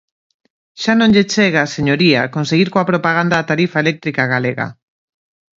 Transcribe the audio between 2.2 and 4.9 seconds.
con seguir coa propaganda da tarifa eléctrica galega.